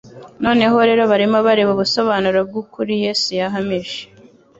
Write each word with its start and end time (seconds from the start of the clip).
Noneho 0.43 0.77
rero 0.89 1.03
barimo 1.11 1.37
bareba 1.47 1.71
ubusobanuro 1.75 2.39
bw'ukuri 2.47 2.93
Yesu 3.05 3.29
yahamije: 3.39 3.99